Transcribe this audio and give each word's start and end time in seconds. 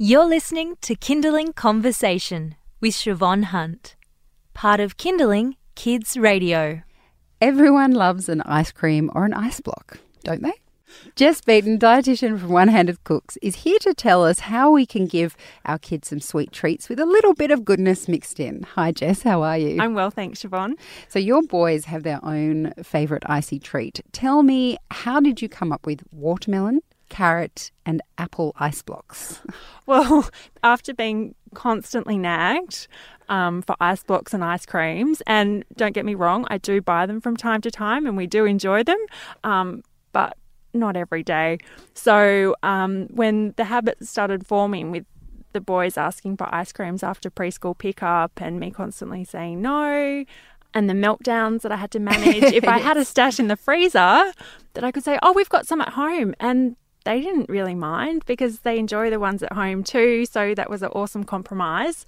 You're 0.00 0.26
listening 0.26 0.76
to 0.82 0.94
Kinderling 0.94 1.56
Conversation 1.56 2.54
with 2.80 2.94
Siobhan 2.94 3.46
Hunt, 3.46 3.96
part 4.54 4.78
of 4.78 4.96
Kinderling 4.96 5.54
Kids 5.74 6.16
Radio. 6.16 6.82
Everyone 7.40 7.90
loves 7.90 8.28
an 8.28 8.40
ice 8.42 8.70
cream 8.70 9.10
or 9.12 9.24
an 9.24 9.34
ice 9.34 9.58
block, 9.60 9.98
don't 10.22 10.44
they? 10.44 10.52
Jess 11.16 11.40
Beaton, 11.40 11.80
dietitian 11.80 12.38
from 12.38 12.50
One 12.50 12.68
Handed 12.68 13.02
Cooks, 13.02 13.38
is 13.42 13.56
here 13.56 13.80
to 13.80 13.92
tell 13.92 14.24
us 14.24 14.38
how 14.38 14.70
we 14.70 14.86
can 14.86 15.08
give 15.08 15.36
our 15.64 15.80
kids 15.80 16.10
some 16.10 16.20
sweet 16.20 16.52
treats 16.52 16.88
with 16.88 17.00
a 17.00 17.04
little 17.04 17.34
bit 17.34 17.50
of 17.50 17.64
goodness 17.64 18.06
mixed 18.06 18.38
in. 18.38 18.62
Hi, 18.74 18.92
Jess, 18.92 19.22
how 19.22 19.42
are 19.42 19.58
you? 19.58 19.80
I'm 19.80 19.94
well, 19.94 20.12
thanks, 20.12 20.44
Siobhan. 20.44 20.74
So, 21.08 21.18
your 21.18 21.42
boys 21.42 21.86
have 21.86 22.04
their 22.04 22.24
own 22.24 22.72
favourite 22.84 23.24
icy 23.26 23.58
treat. 23.58 24.00
Tell 24.12 24.44
me, 24.44 24.78
how 24.92 25.18
did 25.18 25.42
you 25.42 25.48
come 25.48 25.72
up 25.72 25.86
with 25.86 26.04
watermelon, 26.12 26.82
carrot, 27.08 27.70
and 27.86 28.02
apple 28.16 28.54
ice 28.58 28.82
blocks? 28.82 29.40
Well, 29.86 30.28
after 30.62 30.94
being 30.94 31.34
constantly 31.54 32.18
nagged 32.18 32.88
um, 33.28 33.62
for 33.62 33.76
ice 33.80 34.02
blocks 34.02 34.34
and 34.34 34.44
ice 34.44 34.66
creams, 34.66 35.22
and 35.26 35.64
don't 35.76 35.92
get 35.92 36.04
me 36.04 36.14
wrong, 36.14 36.46
I 36.50 36.58
do 36.58 36.80
buy 36.80 37.06
them 37.06 37.20
from 37.20 37.36
time 37.36 37.60
to 37.62 37.70
time 37.70 38.06
and 38.06 38.16
we 38.16 38.26
do 38.26 38.44
enjoy 38.44 38.82
them, 38.82 38.98
um, 39.44 39.82
but 40.12 40.36
not 40.74 40.96
every 40.96 41.22
day. 41.22 41.58
So, 41.94 42.54
um, 42.62 43.06
when 43.10 43.54
the 43.56 43.64
habit 43.64 44.06
started 44.06 44.46
forming 44.46 44.90
with 44.90 45.06
the 45.52 45.60
boys 45.60 45.96
asking 45.96 46.36
for 46.36 46.52
ice 46.54 46.72
creams 46.72 47.02
after 47.02 47.30
preschool 47.30 47.76
pickup 47.76 48.32
and 48.40 48.60
me 48.60 48.70
constantly 48.70 49.24
saying 49.24 49.62
no, 49.62 50.24
and 50.74 50.88
the 50.88 50.94
meltdowns 50.94 51.62
that 51.62 51.72
I 51.72 51.76
had 51.76 51.90
to 51.92 51.98
manage. 51.98 52.42
if 52.42 52.68
I 52.68 52.78
had 52.78 52.96
a 53.02 53.04
stash 53.04 53.40
in 53.40 53.48
the 53.48 53.56
freezer, 53.56 54.32
that 54.74 54.84
I 54.84 54.92
could 54.92 55.04
say, 55.04 55.18
"Oh, 55.22 55.32
we've 55.32 55.48
got 55.48 55.66
some 55.66 55.80
at 55.80 55.90
home," 55.90 56.34
and 56.38 56.76
they 57.04 57.20
didn't 57.20 57.48
really 57.48 57.74
mind 57.74 58.24
because 58.26 58.60
they 58.60 58.78
enjoy 58.78 59.10
the 59.10 59.20
ones 59.20 59.42
at 59.42 59.52
home 59.52 59.82
too. 59.82 60.26
So 60.26 60.54
that 60.54 60.68
was 60.68 60.82
an 60.82 60.90
awesome 60.90 61.24
compromise. 61.24 62.04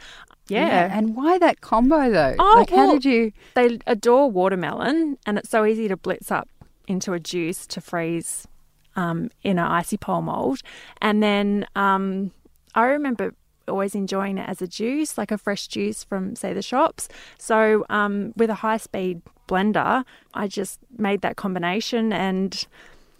Yeah. 0.48 0.96
And 0.96 1.14
why 1.14 1.38
that 1.38 1.60
combo 1.60 2.10
though? 2.10 2.34
Oh, 2.38 2.54
like, 2.58 2.70
how 2.70 2.90
did 2.92 3.04
you? 3.04 3.32
They 3.54 3.78
adore 3.86 4.30
watermelon, 4.30 5.18
and 5.24 5.38
it's 5.38 5.48
so 5.48 5.64
easy 5.64 5.88
to 5.88 5.96
blitz 5.96 6.30
up 6.30 6.48
into 6.88 7.12
a 7.12 7.20
juice 7.20 7.66
to 7.68 7.80
freeze 7.80 8.48
um, 8.96 9.30
in 9.42 9.58
an 9.58 9.64
icy 9.64 9.96
pole 9.96 10.22
mold. 10.22 10.60
And 11.00 11.22
then 11.22 11.66
um, 11.76 12.32
I 12.74 12.86
remember 12.86 13.34
always 13.68 13.94
enjoying 13.94 14.38
it 14.38 14.48
as 14.48 14.60
a 14.60 14.66
juice, 14.66 15.16
like 15.16 15.30
a 15.30 15.38
fresh 15.38 15.68
juice 15.68 16.02
from, 16.02 16.34
say, 16.34 16.52
the 16.52 16.62
shops. 16.62 17.08
So 17.38 17.86
um, 17.88 18.32
with 18.36 18.50
a 18.50 18.54
high 18.54 18.78
speed 18.78 19.22
blender, 19.48 20.04
I 20.34 20.48
just 20.48 20.80
made 20.98 21.22
that 21.22 21.36
combination 21.36 22.12
and 22.12 22.66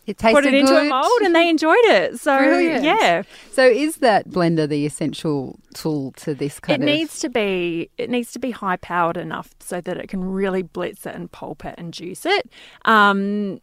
It 0.06 0.18
tasted 0.18 0.34
put 0.34 0.44
it 0.46 0.54
into 0.54 0.72
good. 0.72 0.86
a 0.86 0.88
mold, 0.88 1.20
and 1.22 1.34
they 1.34 1.48
enjoyed 1.48 1.76
it. 1.84 2.18
So 2.20 2.36
Brilliant. 2.36 2.84
yeah. 2.84 3.22
So, 3.52 3.64
is 3.66 3.96
that 3.98 4.28
blender 4.28 4.68
the 4.68 4.84
essential 4.86 5.58
tool 5.74 6.12
to 6.16 6.34
this 6.34 6.58
It 6.58 6.62
kind 6.62 6.82
of? 6.82 6.86
needs 6.86 7.20
to 7.20 7.28
be 7.28 7.90
it 7.98 8.10
needs 8.10 8.32
to 8.32 8.38
be 8.38 8.50
high 8.50 8.76
powered 8.76 9.16
enough 9.16 9.50
so 9.60 9.80
that 9.80 9.96
it 9.96 10.08
can 10.08 10.24
really 10.24 10.62
blitz 10.62 11.06
it 11.06 11.14
and 11.14 11.30
pulp 11.30 11.64
it 11.64 11.74
and 11.78 11.92
juice 11.94 12.26
it. 12.26 12.50
Um, 12.84 13.60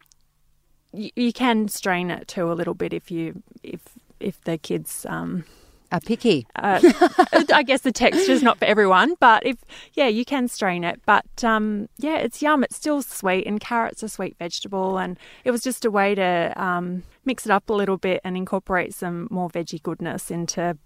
you, 0.93 1.09
you 1.15 1.33
can 1.33 1.67
strain 1.67 2.09
it 2.11 2.27
too 2.27 2.51
a 2.51 2.53
little 2.53 2.73
bit 2.75 2.93
if 2.93 3.11
you 3.11 3.41
if 3.63 3.81
if 4.19 4.39
the 4.45 4.57
kids 4.57 5.05
um, 5.09 5.43
a 5.91 5.99
picky. 5.99 6.47
uh, 6.55 6.79
I 7.53 7.63
guess 7.63 7.81
the 7.81 7.91
texture's 7.91 8.43
not 8.43 8.59
for 8.59 8.65
everyone, 8.65 9.15
but 9.19 9.45
if 9.45 9.57
yeah, 9.93 10.07
you 10.07 10.25
can 10.25 10.47
strain 10.47 10.83
it. 10.83 11.01
But 11.05 11.43
um, 11.43 11.89
yeah, 11.97 12.17
it's 12.17 12.41
yum. 12.41 12.63
It's 12.63 12.75
still 12.75 13.01
sweet, 13.01 13.45
and 13.45 13.59
carrots 13.59 14.03
a 14.03 14.09
sweet 14.09 14.35
vegetable, 14.37 14.97
and 14.97 15.17
it 15.43 15.51
was 15.51 15.61
just 15.61 15.85
a 15.85 15.91
way 15.91 16.15
to 16.15 16.53
um, 16.55 17.03
mix 17.25 17.45
it 17.45 17.51
up 17.51 17.69
a 17.69 17.73
little 17.73 17.97
bit 17.97 18.21
and 18.23 18.35
incorporate 18.37 18.93
some 18.93 19.27
more 19.29 19.49
veggie 19.49 19.81
goodness 19.81 20.31
into 20.31 20.77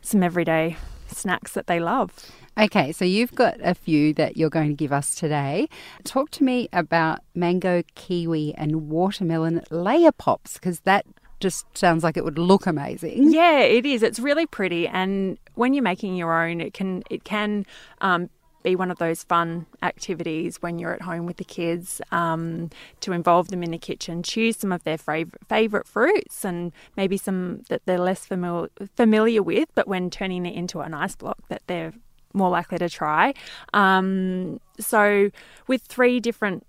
some 0.00 0.22
everyday 0.22 0.76
snacks 1.08 1.52
that 1.52 1.66
they 1.66 1.80
love. 1.80 2.30
Okay, 2.58 2.92
so 2.92 3.04
you've 3.04 3.34
got 3.34 3.56
a 3.62 3.74
few 3.74 4.12
that 4.14 4.36
you're 4.36 4.50
going 4.50 4.68
to 4.68 4.74
give 4.74 4.92
us 4.92 5.14
today. 5.14 5.68
Talk 6.04 6.30
to 6.32 6.44
me 6.44 6.68
about 6.72 7.20
mango, 7.34 7.82
kiwi, 7.94 8.54
and 8.56 8.90
watermelon 8.90 9.62
layer 9.70 10.12
pops 10.12 10.54
because 10.54 10.80
that 10.80 11.06
just 11.42 11.66
sounds 11.76 12.02
like 12.02 12.16
it 12.16 12.24
would 12.24 12.38
look 12.38 12.66
amazing. 12.66 13.32
Yeah, 13.32 13.58
it 13.60 13.84
is. 13.84 14.02
It's 14.02 14.18
really 14.18 14.46
pretty, 14.46 14.88
and 14.88 15.36
when 15.54 15.74
you're 15.74 15.82
making 15.82 16.16
your 16.16 16.32
own, 16.32 16.60
it 16.60 16.72
can 16.72 17.02
it 17.10 17.24
can 17.24 17.66
um, 18.00 18.30
be 18.62 18.76
one 18.76 18.90
of 18.90 18.98
those 18.98 19.24
fun 19.24 19.66
activities 19.82 20.62
when 20.62 20.78
you're 20.78 20.94
at 20.94 21.02
home 21.02 21.26
with 21.26 21.36
the 21.36 21.44
kids 21.44 22.00
um, 22.10 22.70
to 23.00 23.12
involve 23.12 23.48
them 23.48 23.62
in 23.62 23.72
the 23.72 23.78
kitchen. 23.78 24.22
Choose 24.22 24.56
some 24.56 24.72
of 24.72 24.84
their 24.84 24.96
fav- 24.96 25.34
favorite 25.48 25.86
fruits 25.86 26.44
and 26.44 26.72
maybe 26.96 27.16
some 27.16 27.62
that 27.68 27.82
they're 27.84 27.98
less 27.98 28.24
familiar 28.24 28.68
familiar 28.96 29.42
with, 29.42 29.68
but 29.74 29.88
when 29.88 30.10
turning 30.10 30.46
it 30.46 30.54
into 30.54 30.80
an 30.80 30.94
ice 30.94 31.16
block, 31.16 31.38
that 31.48 31.62
they're 31.66 31.92
more 32.32 32.50
likely 32.50 32.78
to 32.78 32.88
try. 32.88 33.34
Um, 33.74 34.60
so 34.80 35.30
with 35.66 35.82
three 35.82 36.20
different 36.20 36.64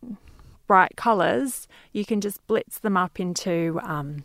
bright 0.68 0.94
colours, 0.96 1.68
you 1.92 2.06
can 2.06 2.22
just 2.22 2.46
blitz 2.48 2.80
them 2.80 2.98
up 2.98 3.20
into 3.20 3.80
um, 3.84 4.24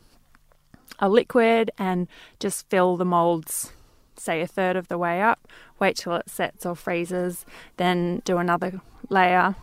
a 0.98 1.08
liquid 1.08 1.70
and 1.78 2.08
just 2.38 2.68
fill 2.68 2.96
the 2.96 3.04
molds, 3.04 3.72
say 4.16 4.40
a 4.40 4.46
third 4.46 4.76
of 4.76 4.88
the 4.88 4.98
way 4.98 5.22
up. 5.22 5.48
Wait 5.78 5.96
till 5.96 6.14
it 6.14 6.28
sets 6.28 6.66
or 6.66 6.74
freezes, 6.74 7.46
then 7.76 8.20
do 8.24 8.38
another 8.38 8.80
layer, 9.08 9.54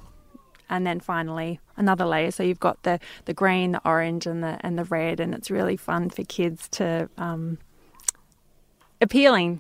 and 0.70 0.88
then 0.88 1.00
finally 1.00 1.60
another 1.78 2.06
layer. 2.06 2.32
So 2.32 2.44
you've 2.44 2.60
got 2.60 2.82
the, 2.84 3.00
the 3.26 3.34
green, 3.34 3.74
the 3.74 3.82
orange, 3.86 4.26
and 4.26 4.44
the 4.44 4.58
and 4.62 4.78
the 4.78 4.86
red, 4.86 5.20
and 5.20 5.34
it's 5.34 5.52
really 5.52 5.78
fun 5.78 6.10
for 6.10 6.24
kids 6.24 6.68
to 6.70 7.10
um, 7.18 7.58
appealing. 9.02 9.60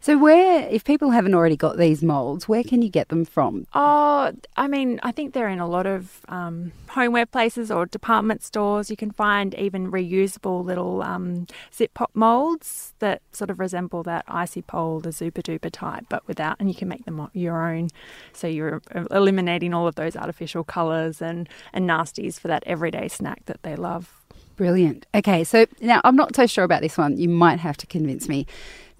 So, 0.00 0.18
where, 0.18 0.68
if 0.68 0.84
people 0.84 1.10
haven't 1.10 1.34
already 1.34 1.56
got 1.56 1.76
these 1.76 2.02
molds, 2.02 2.48
where 2.48 2.62
can 2.62 2.82
you 2.82 2.88
get 2.88 3.08
them 3.08 3.24
from? 3.24 3.66
Oh, 3.74 4.32
I 4.56 4.68
mean, 4.68 5.00
I 5.02 5.12
think 5.12 5.34
they're 5.34 5.48
in 5.48 5.60
a 5.60 5.68
lot 5.68 5.86
of 5.86 6.20
um, 6.28 6.72
homeware 6.88 7.26
places 7.26 7.70
or 7.70 7.86
department 7.86 8.42
stores. 8.42 8.90
You 8.90 8.96
can 8.96 9.10
find 9.10 9.54
even 9.54 9.90
reusable 9.90 10.64
little 10.64 11.02
um, 11.02 11.46
zip 11.74 11.94
pop 11.94 12.10
molds 12.14 12.94
that 12.98 13.22
sort 13.32 13.50
of 13.50 13.58
resemble 13.58 14.02
that 14.04 14.24
icy 14.28 14.62
pole, 14.62 15.00
the 15.00 15.12
Zooper 15.12 15.42
Dooper 15.42 15.70
type, 15.70 16.06
but 16.08 16.26
without, 16.26 16.56
and 16.60 16.68
you 16.68 16.74
can 16.74 16.88
make 16.88 17.04
them 17.04 17.28
your 17.32 17.68
own. 17.68 17.88
So 18.32 18.46
you're 18.46 18.82
eliminating 19.10 19.74
all 19.74 19.86
of 19.86 19.94
those 19.94 20.16
artificial 20.16 20.64
colours 20.64 21.20
and, 21.20 21.48
and 21.72 21.88
nasties 21.88 22.38
for 22.38 22.48
that 22.48 22.62
everyday 22.66 23.08
snack 23.08 23.44
that 23.46 23.62
they 23.62 23.76
love. 23.76 24.12
Brilliant. 24.56 25.06
Okay, 25.14 25.44
so 25.44 25.66
now 25.80 26.00
I'm 26.02 26.16
not 26.16 26.34
so 26.34 26.46
sure 26.46 26.64
about 26.64 26.80
this 26.80 26.96
one. 26.96 27.18
You 27.18 27.28
might 27.28 27.60
have 27.60 27.76
to 27.78 27.86
convince 27.86 28.26
me. 28.26 28.46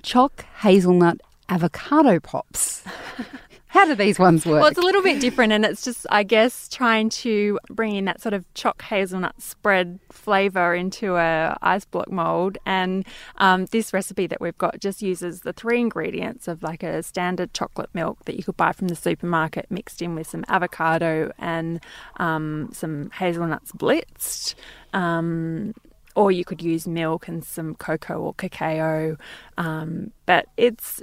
Choc 0.06 0.44
hazelnut 0.60 1.20
avocado 1.48 2.20
pops. 2.20 2.84
How 3.66 3.84
do 3.86 3.96
these 3.96 4.20
ones 4.20 4.46
work? 4.46 4.60
Well, 4.60 4.68
it's 4.68 4.78
a 4.78 4.82
little 4.82 5.02
bit 5.02 5.20
different, 5.20 5.52
and 5.52 5.64
it's 5.64 5.82
just, 5.82 6.06
I 6.10 6.22
guess, 6.22 6.68
trying 6.68 7.08
to 7.10 7.58
bring 7.70 7.96
in 7.96 8.04
that 8.04 8.22
sort 8.22 8.32
of 8.32 8.44
choc 8.54 8.82
hazelnut 8.82 9.42
spread 9.42 9.98
flavour 10.12 10.76
into 10.76 11.16
a 11.16 11.58
ice 11.60 11.84
block 11.84 12.08
mold. 12.10 12.56
And 12.64 13.04
um, 13.38 13.66
this 13.66 13.92
recipe 13.92 14.28
that 14.28 14.40
we've 14.40 14.56
got 14.56 14.78
just 14.78 15.02
uses 15.02 15.40
the 15.40 15.52
three 15.52 15.80
ingredients 15.80 16.46
of 16.46 16.62
like 16.62 16.84
a 16.84 17.02
standard 17.02 17.52
chocolate 17.52 17.90
milk 17.92 18.24
that 18.26 18.36
you 18.36 18.44
could 18.44 18.56
buy 18.56 18.70
from 18.70 18.86
the 18.86 18.96
supermarket, 18.96 19.66
mixed 19.70 20.00
in 20.00 20.14
with 20.14 20.28
some 20.28 20.44
avocado 20.46 21.32
and 21.36 21.80
um, 22.18 22.70
some 22.72 23.10
hazelnuts 23.10 23.72
blitzed. 23.72 24.54
Um, 24.92 25.74
or 26.16 26.32
you 26.32 26.44
could 26.44 26.62
use 26.62 26.88
milk 26.88 27.28
and 27.28 27.44
some 27.44 27.76
cocoa 27.76 28.18
or 28.18 28.34
cacao. 28.34 29.16
Um, 29.58 30.10
but 30.24 30.46
it's 30.56 31.02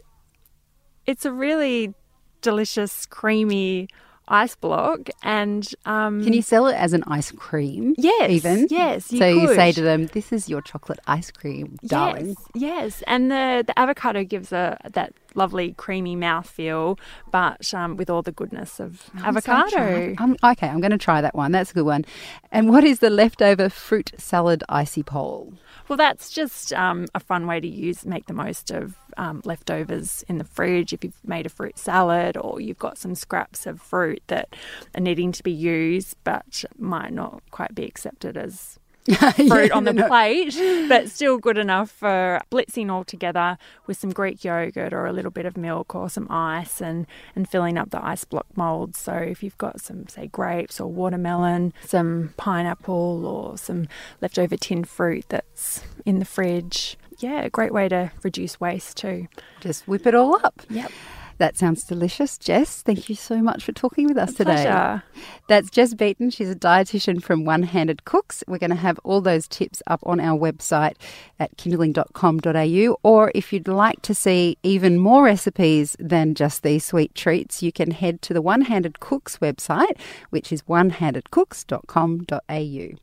it's 1.05 1.23
a 1.23 1.31
really 1.31 1.93
delicious, 2.41 3.05
creamy 3.05 3.87
ice 4.27 4.55
block, 4.55 5.09
and 5.21 5.67
um, 5.85 6.23
Can 6.23 6.33
you 6.33 6.41
sell 6.41 6.67
it 6.67 6.75
as 6.75 6.93
an 6.93 7.03
ice 7.07 7.31
cream? 7.31 7.93
Yes, 7.97 8.31
Even? 8.31 8.67
yes, 8.69 9.11
you 9.11 9.19
so 9.19 9.27
you 9.27 9.47
say 9.53 9.71
to 9.71 9.81
them, 9.81 10.07
this 10.07 10.31
is 10.31 10.49
your 10.49 10.61
chocolate 10.61 10.99
ice 11.07 11.29
cream, 11.29 11.77
darling. 11.85 12.29
Yes, 12.29 12.37
yes, 12.55 13.03
and 13.07 13.29
the 13.29 13.63
the 13.65 13.77
avocado 13.77 14.23
gives 14.23 14.51
a 14.51 14.77
that 14.93 15.13
lovely 15.35 15.73
creamy 15.73 16.15
mouthfeel, 16.15 16.99
but 17.31 17.73
um, 17.73 17.97
with 17.97 18.09
all 18.09 18.21
the 18.21 18.31
goodness 18.31 18.79
of 18.79 19.09
I'm 19.15 19.37
avocado. 19.37 20.15
I'm, 20.17 20.35
okay, 20.43 20.67
I'm 20.67 20.79
going 20.79 20.91
to 20.91 20.97
try 20.97 21.21
that 21.21 21.35
one. 21.35 21.51
That's 21.51 21.71
a 21.71 21.73
good 21.73 21.85
one. 21.85 22.05
And 22.51 22.69
what 22.69 22.83
is 22.83 22.99
the 22.99 23.09
leftover 23.09 23.69
fruit 23.69 24.11
salad 24.17 24.63
icy 24.69 25.03
pole? 25.03 25.53
Well, 25.87 25.97
that's 25.97 26.29
just 26.31 26.71
um, 26.73 27.07
a 27.13 27.19
fun 27.19 27.45
way 27.45 27.59
to 27.59 27.67
use, 27.67 28.05
make 28.05 28.27
the 28.27 28.33
most 28.33 28.71
of 28.71 28.95
um, 29.17 29.41
leftovers 29.43 30.23
in 30.27 30.37
the 30.37 30.43
fridge. 30.43 30.93
If 30.93 31.03
you've 31.03 31.19
made 31.25 31.45
a 31.45 31.49
fruit 31.49 31.77
salad 31.77 32.37
or 32.37 32.61
you've 32.61 32.79
got 32.79 32.97
some 32.97 33.15
scraps 33.15 33.65
of 33.65 33.81
fruit 33.81 34.23
that 34.27 34.55
are 34.95 35.01
needing 35.01 35.31
to 35.33 35.43
be 35.43 35.51
used 35.51 36.15
but 36.23 36.63
might 36.77 37.11
not 37.13 37.43
quite 37.51 37.75
be 37.75 37.85
accepted 37.85 38.37
as 38.37 38.79
fruit 39.47 39.71
on 39.71 39.83
the 39.83 39.93
no. 39.93 40.07
plate, 40.07 40.55
but 40.89 41.09
still 41.09 41.37
good 41.37 41.57
enough 41.57 41.91
for 41.91 42.39
blitzing 42.51 42.89
all 42.89 43.03
together 43.03 43.57
with 43.85 43.97
some 43.97 44.11
Greek 44.11 44.43
yogurt 44.43 44.93
or 44.93 45.05
a 45.05 45.13
little 45.13 45.31
bit 45.31 45.45
of 45.45 45.57
milk 45.57 45.93
or 45.95 46.09
some 46.09 46.27
ice 46.29 46.81
and, 46.81 47.05
and 47.35 47.49
filling 47.49 47.77
up 47.77 47.89
the 47.89 48.03
ice 48.03 48.23
block 48.23 48.47
molds. 48.55 48.99
So 48.99 49.13
if 49.13 49.43
you've 49.43 49.57
got 49.57 49.81
some, 49.81 50.07
say, 50.07 50.27
grapes 50.27 50.79
or 50.79 50.87
watermelon, 50.91 51.73
some 51.85 52.33
pineapple 52.37 53.25
or 53.25 53.57
some 53.57 53.87
leftover 54.21 54.57
tinned 54.57 54.87
fruit 54.87 55.25
that's 55.29 55.83
in 56.05 56.19
the 56.19 56.25
fridge. 56.25 56.97
yeah, 57.19 57.41
a 57.41 57.49
great 57.49 57.73
way 57.73 57.89
to 57.89 58.11
reduce 58.23 58.59
waste 58.59 58.97
too. 58.97 59.27
Just 59.59 59.87
whip 59.87 60.07
it 60.07 60.15
all 60.15 60.35
up. 60.45 60.61
Yep. 60.69 60.91
That 61.43 61.57
sounds 61.57 61.83
delicious. 61.83 62.37
Jess, 62.37 62.83
thank 62.83 63.09
you 63.09 63.15
so 63.15 63.41
much 63.41 63.65
for 63.65 63.73
talking 63.73 64.07
with 64.07 64.17
us 64.17 64.31
A 64.31 64.35
today. 64.35 64.63
pleasure. 64.63 65.03
That's 65.49 65.69
Jess 65.69 65.93
Beaton. 65.93 66.29
She's 66.29 66.49
a 66.49 66.55
dietitian 66.55 67.21
from 67.21 67.43
One 67.43 67.63
Handed 67.63 68.05
Cooks. 68.05 68.45
We're 68.47 68.59
going 68.59 68.69
to 68.69 68.77
have 68.77 68.97
all 69.03 69.19
those 69.19 69.49
tips 69.49 69.83
up 69.85 69.99
on 70.05 70.21
our 70.21 70.39
website 70.39 70.95
at 71.41 71.57
kinderling.com.au. 71.57 72.97
Or 73.03 73.29
if 73.35 73.51
you'd 73.51 73.67
like 73.67 74.01
to 74.03 74.15
see 74.15 74.57
even 74.63 74.97
more 74.97 75.25
recipes 75.25 75.97
than 75.99 76.33
just 76.33 76.63
these 76.63 76.85
sweet 76.85 77.13
treats, 77.13 77.61
you 77.61 77.73
can 77.73 77.91
head 77.91 78.21
to 78.21 78.33
the 78.33 78.41
One 78.41 78.61
Handed 78.61 79.01
Cooks 79.01 79.39
website, 79.39 79.97
which 80.29 80.53
is 80.53 80.61
onehandedcooks.com.au. 80.61 83.02